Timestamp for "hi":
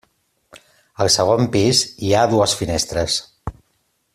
2.07-2.09